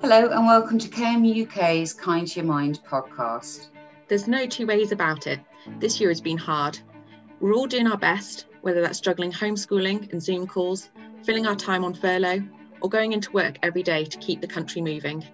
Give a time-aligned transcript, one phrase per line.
[0.00, 3.66] Hello, and welcome to KN UK's Kind to Your Mind podcast.
[4.06, 5.40] There's no two ways about it.
[5.80, 6.78] This year has been hard.
[7.40, 10.88] We're all doing our best, whether that's juggling homeschooling and Zoom calls,
[11.24, 12.44] filling our time on furlough,
[12.80, 15.24] or going into work every day to keep the country moving.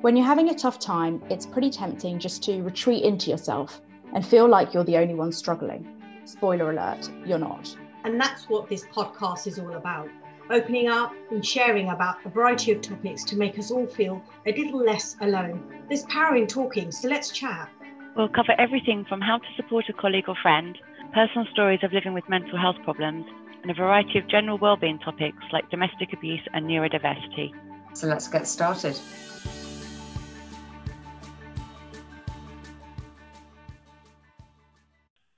[0.00, 3.82] When you're having a tough time, it's pretty tempting just to retreat into yourself
[4.14, 6.00] and feel like you're the only one struggling.
[6.24, 7.76] Spoiler alert, you're not.
[8.04, 10.08] And that's what this podcast is all about
[10.50, 14.52] opening up and sharing about a variety of topics to make us all feel a
[14.52, 15.62] little less alone.
[15.88, 17.70] There's power in talking, so let's chat.
[18.16, 20.78] We'll cover everything from how to support a colleague or friend,
[21.12, 23.26] personal stories of living with mental health problems,
[23.62, 27.52] and a variety of general wellbeing topics like domestic abuse and neurodiversity.
[27.94, 28.98] So let's get started.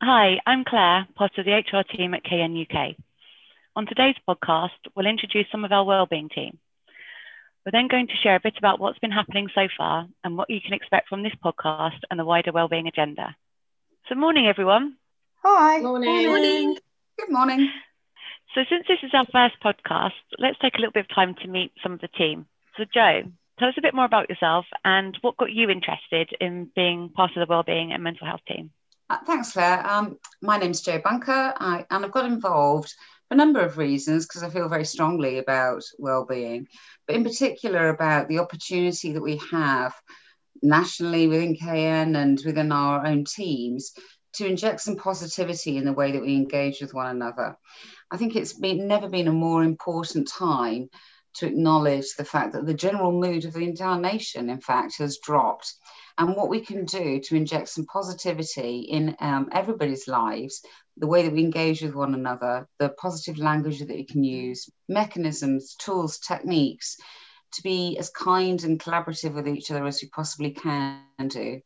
[0.02, 2.96] Hi, I'm Claire, part of the HR team at KN UK.
[3.76, 6.56] On today's podcast, we'll introduce some of our wellbeing team.
[7.62, 10.48] We're then going to share a bit about what's been happening so far and what
[10.48, 13.36] you can expect from this podcast and the wider wellbeing agenda.
[14.08, 14.96] So, morning, everyone.
[15.44, 15.80] Hi.
[15.80, 16.26] Morning.
[16.26, 16.78] Morning.
[17.18, 17.70] Good morning.
[18.54, 21.46] So, since this is our first podcast, let's take a little bit of time to
[21.46, 22.46] meet some of the team.
[22.78, 23.24] So, Joe,
[23.58, 27.32] tell us a bit more about yourself and what got you interested in being part
[27.36, 28.70] of the wellbeing and mental health team.
[29.10, 29.86] Uh, thanks, Claire.
[29.86, 32.94] Um, my name's Joe Bunker, I, and I've got involved
[33.28, 36.68] for a number of reasons because I feel very strongly about well-being,
[37.06, 39.94] but in particular about the opportunity that we have
[40.62, 43.92] nationally within KN and within our own teams
[44.34, 47.56] to inject some positivity in the way that we engage with one another.
[48.10, 50.88] I think it's been never been a more important time
[51.34, 55.18] to acknowledge the fact that the general mood of the entire nation, in fact, has
[55.18, 55.74] dropped.
[56.18, 60.62] And what we can do to inject some positivity in um, everybody's lives
[60.96, 64.70] the way that we engage with one another, the positive language that we can use,
[64.88, 66.96] mechanisms, tools, techniques
[67.52, 71.60] to be as kind and collaborative with each other as we possibly can do,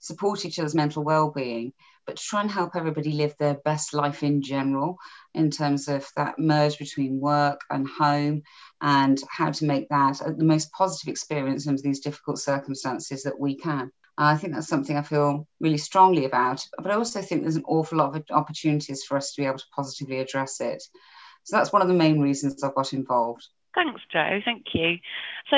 [0.00, 1.72] support each other's mental well-being,
[2.06, 4.98] but to try and help everybody live their best life in general
[5.34, 8.42] in terms of that merge between work and home
[8.82, 13.54] and how to make that the most positive experience under these difficult circumstances that we
[13.54, 13.92] can.
[14.18, 16.66] Uh, I think that's something I feel really strongly about.
[16.76, 19.58] But I also think there's an awful lot of opportunities for us to be able
[19.58, 20.82] to positively address it.
[21.44, 23.46] So that's one of the main reasons I got involved.
[23.74, 24.40] Thanks, Joe.
[24.44, 24.98] Thank you.
[25.48, 25.56] So,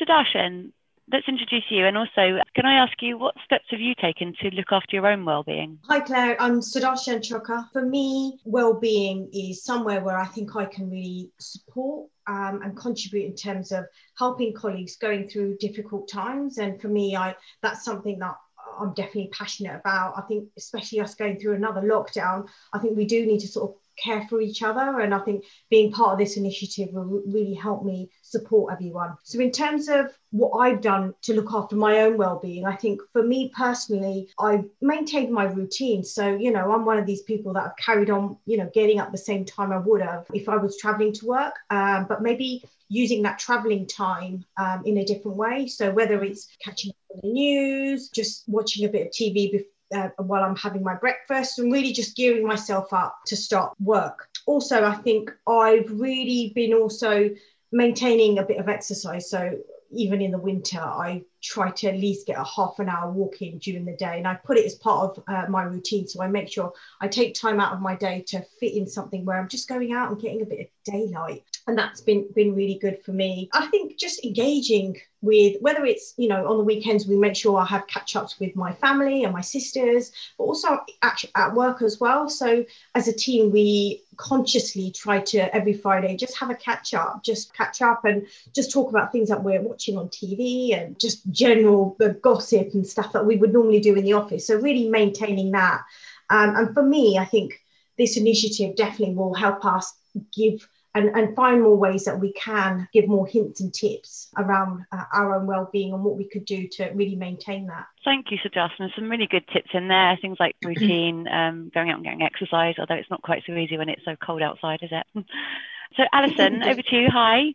[0.00, 0.72] Sudarshan,
[1.12, 1.86] let's introduce you.
[1.86, 5.06] And also, can I ask you, what steps have you taken to look after your
[5.06, 5.78] own well-being?
[5.88, 6.40] Hi, Claire.
[6.40, 7.70] I'm Sudarshan Chokka.
[7.72, 13.26] For me, well-being is somewhere where I think I can really support um, and contribute
[13.26, 13.84] in terms of
[14.18, 16.58] helping colleagues going through difficult times.
[16.58, 18.34] And for me, I that's something that
[18.78, 20.14] I'm definitely passionate about.
[20.16, 23.70] I think, especially us going through another lockdown, I think we do need to sort
[23.70, 25.00] of care for each other.
[25.00, 29.14] And I think being part of this initiative will really help me support everyone.
[29.22, 33.00] So, in terms of what I've done to look after my own well-being, I think
[33.12, 36.04] for me personally, I've maintained my routine.
[36.04, 39.00] So, you know, I'm one of these people that have carried on, you know, getting
[39.00, 41.54] up the same time I would have if I was traveling to work.
[41.70, 45.66] Um, but maybe using that traveling time um, in a different way.
[45.66, 49.75] So whether it's catching up on the news, just watching a bit of TV before
[49.94, 54.28] uh, while I'm having my breakfast and really just gearing myself up to start work.
[54.46, 57.30] Also, I think I've really been also
[57.72, 59.28] maintaining a bit of exercise.
[59.28, 59.58] So
[59.90, 63.40] even in the winter, I try to at least get a half an hour walk
[63.42, 64.18] in during the day.
[64.18, 66.08] And I put it as part of uh, my routine.
[66.08, 69.24] So I make sure I take time out of my day to fit in something
[69.24, 71.55] where I'm just going out and getting a bit of daylight.
[71.68, 73.48] And that's been, been really good for me.
[73.52, 77.58] I think just engaging with whether it's, you know, on the weekends, we make sure
[77.58, 81.82] I have catch ups with my family and my sisters, but also at, at work
[81.82, 82.28] as well.
[82.28, 87.24] So as a team, we consciously try to every Friday just have a catch up,
[87.24, 91.28] just catch up and just talk about things that we're watching on TV and just
[91.32, 94.46] general gossip and stuff that we would normally do in the office.
[94.46, 95.82] So really maintaining that.
[96.30, 97.60] Um, and for me, I think
[97.98, 99.92] this initiative definitely will help us
[100.32, 104.84] give and, and find more ways that we can give more hints and tips around
[104.92, 107.86] uh, our own well-being and what we could do to really maintain that.
[108.02, 108.90] Thank you, Justin.
[108.96, 110.18] Some really good tips in there.
[110.22, 113.76] Things like routine, um, going out and getting exercise, although it's not quite so easy
[113.76, 115.24] when it's so cold outside, is it?
[115.96, 117.08] So, Alison, over to you.
[117.10, 117.52] Hi.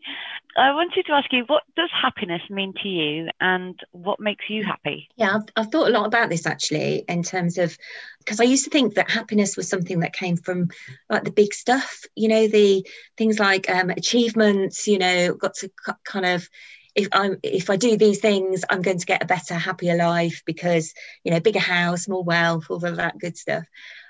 [0.57, 4.65] I wanted to ask you, what does happiness mean to you and what makes you
[4.65, 5.07] happy?
[5.15, 7.77] Yeah, I've, I've thought a lot about this actually in terms of
[8.19, 10.69] because I used to think that happiness was something that came from
[11.09, 12.85] like the big stuff, you know, the
[13.17, 15.71] things like um, achievements, you know, got to
[16.03, 16.47] kind of
[16.95, 20.43] if I'm if I do these things, I'm going to get a better, happier life
[20.45, 20.93] because
[21.23, 23.63] you know, bigger house, more wealth, all of that good stuff.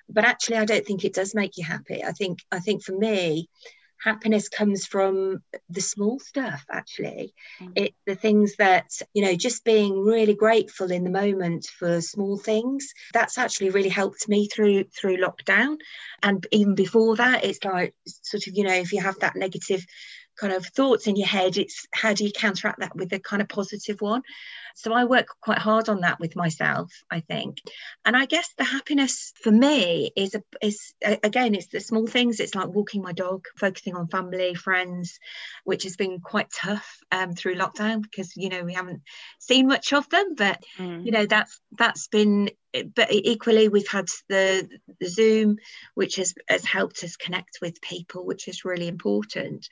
[0.10, 2.04] But actually, I don't think it does make you happy.
[2.04, 3.48] I think I think for me,
[4.04, 7.72] happiness comes from the small stuff actually mm.
[7.76, 12.38] it the things that you know just being really grateful in the moment for small
[12.38, 15.78] things that's actually really helped me through through lockdown
[16.24, 19.86] and even before that it's like sort of you know if you have that negative
[20.40, 23.42] kind of thoughts in your head it's how do you counteract that with a kind
[23.42, 24.22] of positive one?
[24.76, 27.58] So i work quite hard on that with myself i think.
[28.06, 32.40] And i guess the happiness for me is a, is again it's the small things.
[32.40, 35.20] It's like walking my dog focusing on family friends
[35.64, 39.02] which has been quite tough um, through lockdown because you know we haven't
[39.40, 41.06] seen much of them but mm.
[41.06, 42.50] you know that's that's been
[42.96, 44.68] but equally we've had the,
[45.00, 45.58] the zoom
[45.94, 49.68] which has, has helped us connect with people which is really important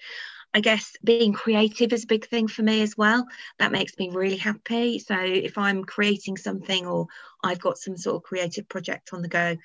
[0.53, 3.25] I guess being creative is a big thing for me as well.
[3.59, 4.99] That makes me really happy.
[4.99, 7.07] So if I'm creating something or
[7.43, 9.55] I've got some sort of creative project on the go,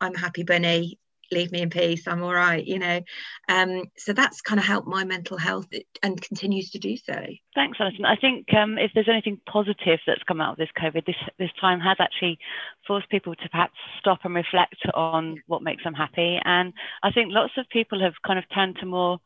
[0.00, 0.98] I'm happy bunny
[1.32, 2.06] leave me in peace.
[2.06, 3.00] I'm all right you know.
[3.48, 5.66] Um, so that's kind of helped my mental health
[6.02, 7.14] and continues to do so.
[7.54, 8.04] Thanks alison.
[8.04, 11.50] I think um, if there's anything positive that's come out of this covid this this
[11.60, 12.38] time has actually
[12.86, 16.38] forced people to perhaps stop and reflect on what makes them happy.
[16.44, 19.18] And i think lots of people have kind of turned to more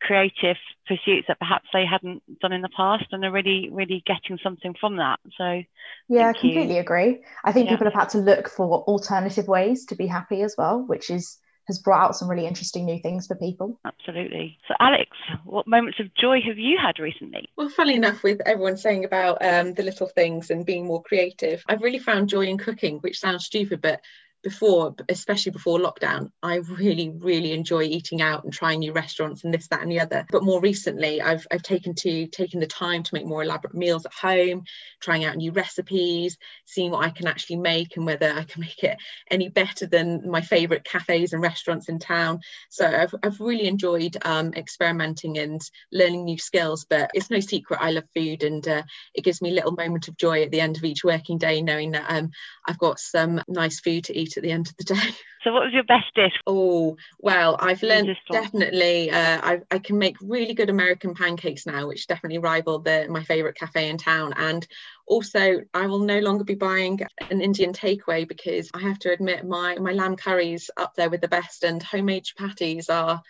[0.00, 0.56] creative
[0.86, 4.74] pursuits that perhaps they hadn't done in the past and are really really getting something
[4.78, 5.62] from that so
[6.08, 6.80] yeah i completely you.
[6.80, 7.72] agree i think yeah.
[7.72, 11.38] people have had to look for alternative ways to be happy as well which is
[11.66, 13.78] has brought out some really interesting new things for people.
[13.84, 14.58] Absolutely.
[14.68, 15.10] So, Alex,
[15.44, 17.48] what moments of joy have you had recently?
[17.56, 21.62] Well, funny enough, with everyone saying about um, the little things and being more creative,
[21.68, 24.00] I've really found joy in cooking, which sounds stupid, but
[24.44, 29.52] before, especially before lockdown, I really, really enjoy eating out and trying new restaurants and
[29.52, 30.26] this, that, and the other.
[30.30, 34.04] But more recently, I've I've taken to taking the time to make more elaborate meals
[34.04, 34.62] at home,
[35.00, 36.36] trying out new recipes,
[36.66, 38.96] seeing what I can actually make and whether I can make it
[39.30, 42.40] any better than my favourite cafes and restaurants in town.
[42.68, 46.86] So I've I've really enjoyed um, experimenting and learning new skills.
[46.88, 48.82] But it's no secret I love food, and uh,
[49.14, 51.62] it gives me a little moment of joy at the end of each working day,
[51.62, 52.30] knowing that um,
[52.66, 55.00] I've got some nice food to eat at the end of the day.
[55.44, 56.32] So, what was your best dish?
[56.46, 59.10] Oh, well, I've learned definitely.
[59.10, 63.22] Uh, I, I can make really good American pancakes now, which definitely rival the my
[63.24, 64.32] favourite cafe in town.
[64.38, 64.66] And
[65.06, 66.98] also, I will no longer be buying
[67.30, 71.20] an Indian takeaway because I have to admit my my lamb curries up there with
[71.20, 73.20] the best, and homemade chapatis are.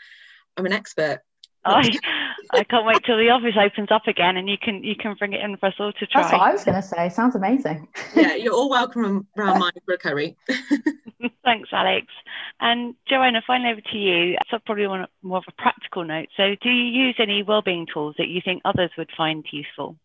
[0.57, 1.21] I'm an expert.
[1.65, 1.91] I,
[2.53, 5.33] I can't wait till the office opens up again and you can you can bring
[5.33, 6.23] it in for us all to try.
[6.23, 7.09] That's what I was going to say.
[7.09, 7.89] Sounds amazing.
[8.15, 10.37] yeah, you're all welcome around mine for a curry.
[11.45, 12.07] Thanks, Alex.
[12.61, 14.37] And Joanna, finally over to you.
[14.51, 16.29] So probably on more of a practical note.
[16.37, 19.97] So, do you use any wellbeing tools that you think others would find useful?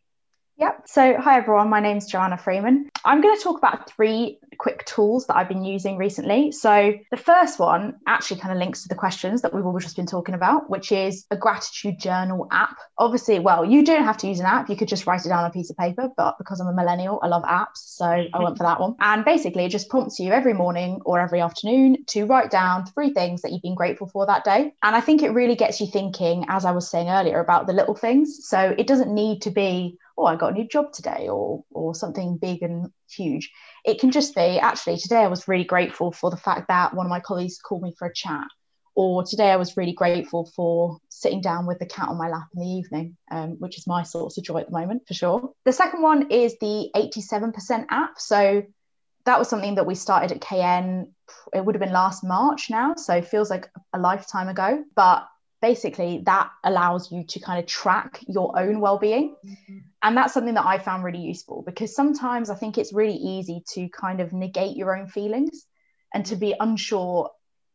[0.59, 0.81] Yep.
[0.87, 1.69] So, hi everyone.
[1.69, 2.89] My name's Joanna Freeman.
[3.05, 6.51] I'm going to talk about three quick tools that I've been using recently.
[6.51, 9.95] So, the first one actually kind of links to the questions that we've all just
[9.95, 12.75] been talking about, which is a gratitude journal app.
[12.97, 14.69] Obviously, well, you don't have to use an app.
[14.69, 16.73] You could just write it down on a piece of paper, but because I'm a
[16.73, 17.77] millennial, I love apps.
[17.77, 18.95] So, I went for that one.
[18.99, 23.13] And basically, it just prompts you every morning or every afternoon to write down three
[23.13, 24.73] things that you've been grateful for that day.
[24.83, 27.71] And I think it really gets you thinking, as I was saying earlier, about the
[27.71, 28.45] little things.
[28.45, 31.95] So, it doesn't need to be oh i got a new job today or or
[31.95, 33.51] something big and huge.
[33.85, 37.05] It can just be actually today i was really grateful for the fact that one
[37.05, 38.47] of my colleagues called me for a chat
[38.95, 42.47] or today i was really grateful for sitting down with the cat on my lap
[42.53, 45.51] in the evening um, which is my source of joy at the moment for sure.
[45.65, 48.19] The second one is the 87% app.
[48.19, 48.63] So
[49.25, 51.13] that was something that we started at kn
[51.53, 54.83] it would have been last march now so it feels like a lifetime ago.
[54.95, 55.27] But
[55.61, 59.35] basically that allows you to kind of track your own well-being.
[59.45, 59.77] Mm-hmm.
[60.03, 63.63] And that's something that i found really useful because sometimes i think it's really easy
[63.67, 65.65] to kind of negate your own feelings
[66.13, 67.29] and to be unsure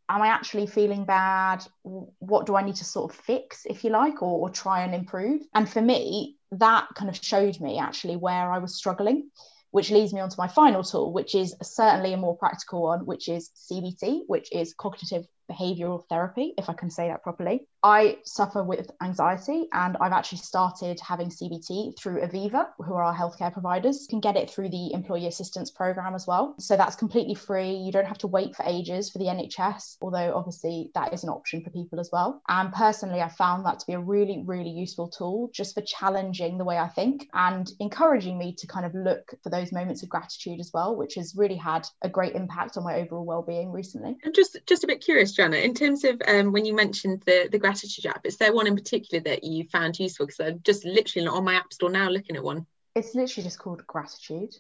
[0.09, 1.64] am i actually feeling bad?
[1.83, 4.95] What do i need to sort of fix if you like or, or try and
[4.95, 5.43] improve?
[5.54, 9.31] And for me that kind of showed me actually where i was struggling
[9.75, 13.04] which leads me on to my final tool, which is certainly a more practical one,
[13.07, 17.66] which is CBT, which is cognitive behavioral therapy, if I can say that properly.
[17.82, 23.14] I suffer with anxiety and I've actually started having CBT through Aviva, who are our
[23.14, 24.02] healthcare providers.
[24.02, 26.54] You can get it through the employee assistance program as well.
[26.58, 27.72] So that's completely free.
[27.72, 31.28] You don't have to wait for ages for the NHS, although obviously that is an
[31.28, 32.40] option for people as well.
[32.48, 36.56] And personally, I found that to be a really, really useful tool just for challenging
[36.56, 40.08] the way I think and encouraging me to kind of look for those moments of
[40.08, 44.16] gratitude as well, which has really had a great impact on my overall well-being recently.
[44.24, 47.49] I'm just just a bit curious Joanna, in terms of um, when you mentioned the,
[47.50, 50.26] the gratitude app, is there one in particular that you found useful?
[50.26, 52.67] Because I'm just literally on my app store now looking at one.
[52.95, 54.55] It's literally just called gratitude.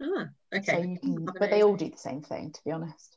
[0.00, 0.72] Ah, okay.
[0.72, 3.16] So you can, but they all do the same thing, to be honest.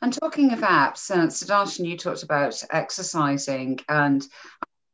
[0.00, 4.26] And talking of apps, uh, Sudarshan, you talked about exercising, and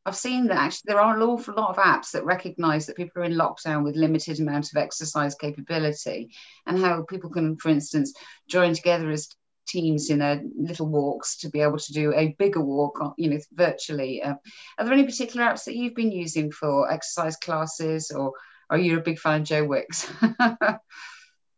[0.05, 3.23] I've seen that actually there are an awful lot of apps that recognise that people
[3.23, 6.33] are in lockdown with limited amount of exercise capability,
[6.67, 8.13] and how people can, for instance,
[8.49, 9.29] join together as
[9.67, 13.39] teams in a little walks to be able to do a bigger walk, you know,
[13.53, 14.23] virtually.
[14.23, 14.35] Uh,
[14.79, 18.33] are there any particular apps that you've been using for exercise classes, or
[18.71, 20.11] are you a big fan of Joe Wicks?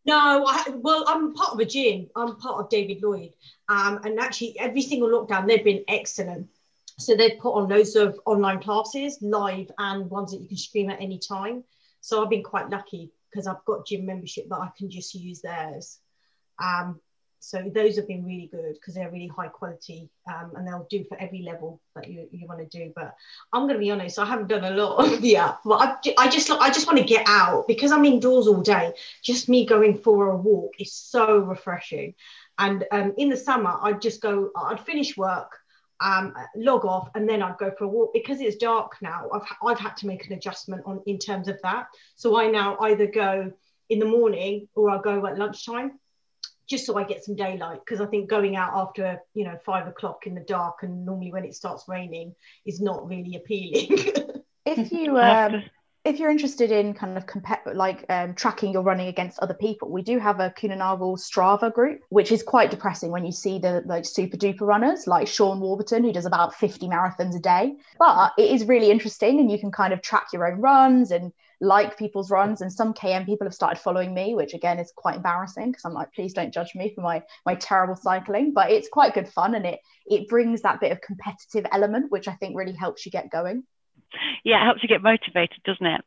[0.08, 2.08] No, I, well, I'm part of a gym.
[2.16, 3.34] I'm part of David Lloyd.
[3.68, 6.48] Um, and actually, every single lockdown, they've been excellent.
[6.98, 10.88] So they've put on loads of online classes, live and ones that you can stream
[10.88, 11.62] at any time.
[12.00, 15.42] So I've been quite lucky because I've got gym membership that I can just use
[15.42, 15.98] theirs.
[16.58, 17.00] Um,
[17.40, 21.04] so those have been really good because they're really high quality um, and they'll do
[21.08, 23.14] for every level that you, you want to do but
[23.52, 26.14] i'm going to be honest i haven't done a lot of the app but I,
[26.18, 28.92] I just i just want to get out because i'm indoors all day
[29.22, 32.14] just me going for a walk is so refreshing
[32.58, 35.58] and um, in the summer i'd just go i'd finish work
[36.00, 39.28] um, log off and then I'd go for a walk because it's dark now.
[39.34, 41.88] I've, I've had to make an adjustment on in terms of that.
[42.14, 43.52] So I now either go
[43.88, 45.98] in the morning or I'll go at lunchtime
[46.68, 49.86] just so I get some daylight because I think going out after you know five
[49.86, 52.34] o'clock in the dark and normally when it starts raining
[52.66, 53.88] is not really appealing.
[54.66, 55.64] if you um,
[56.04, 59.90] if you're interested in kind of compa- like um, tracking your running against other people,
[59.90, 60.78] we do have a Kuehne
[61.18, 65.26] Strava group, which is quite depressing when you see the like super duper runners like
[65.26, 67.76] Sean Warburton, who does about 50 marathons a day.
[67.98, 71.32] But it is really interesting, and you can kind of track your own runs and
[71.60, 75.16] like people's runs and some kn people have started following me which again is quite
[75.16, 78.52] embarrassing because i'm like please don't judge me for my my terrible cycling.
[78.52, 82.28] But it's quite good fun and it it brings that bit of competitive element which
[82.28, 83.64] i think really helps you get going.
[84.44, 86.00] Yeah it helps you get motivated doesn't it?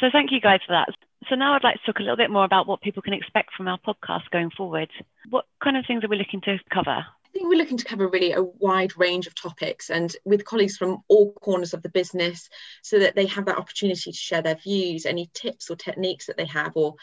[0.00, 0.88] So thank you guys for that.
[1.28, 3.50] So now i'd like to talk a little bit more about what people can expect
[3.56, 4.90] from our podcast going forward.
[5.28, 7.04] What kind of things are we looking to cover
[7.36, 11.02] think we're looking to cover really a wide range of topics and with colleagues from
[11.08, 12.48] all corners of the business
[12.82, 16.38] so that they have that opportunity to share their views, any tips or techniques that
[16.38, 16.94] they have, or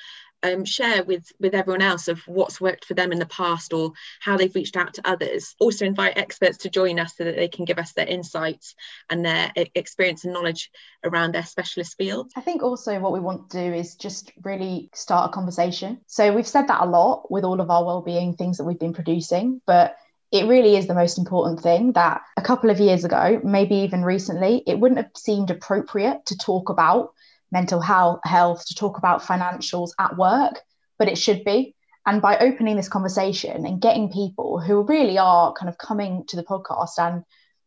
[0.42, 3.94] um, share with with everyone else of what's worked for them in the past or
[4.20, 5.56] how they've reached out to others.
[5.60, 8.75] Also invite experts to join us so that they can give us their insights
[9.10, 10.72] and their experience and knowledge
[11.06, 14.90] around their specialist field i think also what we want to do is just really
[14.94, 16.00] start a conversation.
[16.08, 18.94] So we've said that a lot with all of our well-being things that we've been
[18.94, 19.96] producing but
[20.34, 24.04] it really is the most important thing that a couple of years ago, maybe even
[24.04, 27.13] recently, it wouldn't have seemed appropriate to talk about
[27.52, 30.60] mental health, to talk about financials at work,
[30.98, 31.75] but it should be.
[32.08, 36.36] And by opening this conversation and getting people who really are kind of coming to
[36.36, 37.24] the podcast and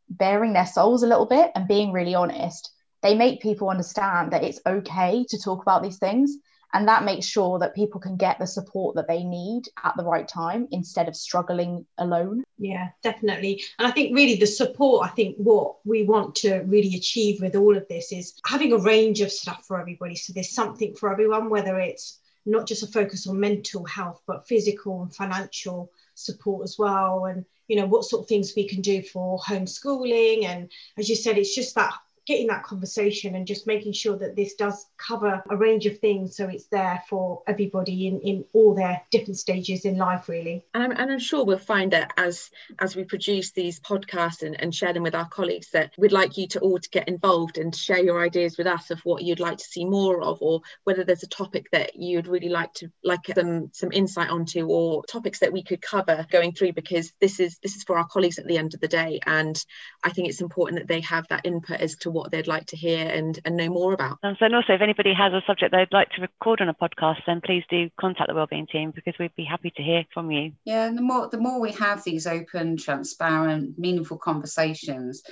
[0.08, 4.42] bearing their souls a little bit and being really honest, they make people understand that
[4.42, 6.37] it's okay to talk about these things
[6.73, 10.04] and that makes sure that people can get the support that they need at the
[10.04, 12.44] right time instead of struggling alone.
[12.58, 13.62] Yeah definitely.
[13.78, 17.56] And i think really the support i think what we want to really achieve with
[17.56, 20.14] all of this is having a range of stuff for everybody.
[20.14, 24.46] So there's something for everyone whether it's not just a focus on mental health but
[24.46, 27.26] physical and financial support as well.
[27.26, 30.44] And you know what sort of things we can do for homeschooling.
[30.44, 31.94] And as you said it's just that
[32.26, 36.37] getting that conversation and just making sure that this does cover a range of things.
[36.37, 40.64] So it's there for everybody in, in all their different stages in life really.
[40.75, 44.61] And I'm, and I'm sure we'll find that as as we produce these podcasts and,
[44.61, 47.59] and share them with our colleagues that we'd like you to all to get involved
[47.59, 50.61] and share your ideas with us of what you'd like to see more of or
[50.85, 55.04] whether there's a topic that you'd really like to like some some insight onto or
[55.04, 58.38] topics that we could cover going through because this is this is for our colleagues
[58.38, 59.21] at the end of the day.
[59.25, 59.62] And
[60.02, 62.76] I think it's important that they have that input as to what they'd like to
[62.76, 64.18] hear and, and know more about.
[64.23, 66.75] And so, and also, if anybody has a subject they'd like to record on a
[66.75, 70.30] podcast, then please do contact the wellbeing team because we'd be happy to hear from
[70.30, 70.52] you.
[70.64, 75.23] Yeah, and the more the more we have these open, transparent, meaningful conversations,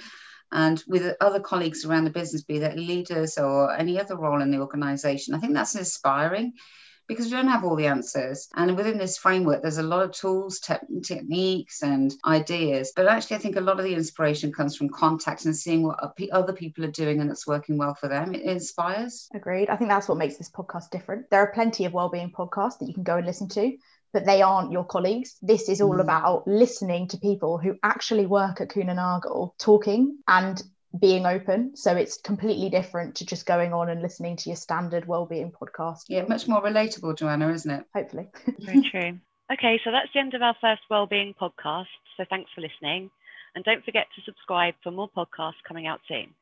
[0.53, 4.51] and with other colleagues around the business, be that leaders or any other role in
[4.51, 6.53] the organisation, I think that's inspiring
[7.07, 8.49] because we don't have all the answers.
[8.55, 12.93] And within this framework, there's a lot of tools, te- techniques, and ideas.
[12.95, 15.99] But actually, I think a lot of the inspiration comes from context and seeing what
[16.33, 18.35] other people are doing and it's working well for them.
[18.35, 19.29] It inspires.
[19.35, 19.69] Agreed.
[19.69, 21.31] I think that's what makes this podcast different.
[21.31, 23.77] There are plenty of well-being podcasts that you can go and listen to
[24.15, 25.37] but they aren't your colleagues.
[25.43, 26.01] This is all mm.
[26.01, 30.63] about listening to people who actually work at Kuehne Nagel talking and
[30.99, 31.77] being open.
[31.77, 36.05] So it's completely different to just going on and listening to your standard well-being podcast.
[36.09, 37.85] Yeah, much more relatable, Joanna, isn't it?
[37.95, 38.29] Hopefully.
[38.61, 39.19] Very true.
[39.53, 41.87] Okay, so that's the end of our first well-being podcast.
[42.17, 43.11] So thanks for listening.
[43.55, 46.35] And don't forget to subscribe for more podcasts coming out soon.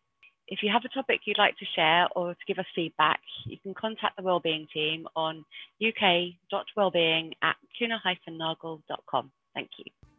[0.48, 3.58] If you have a topic you'd like to share or to give us feedback, you
[3.62, 5.44] can contact the Wellbeing team on
[5.80, 9.30] uk.wellbeing at kuehne-nagel.com.
[9.54, 10.11] Thank you.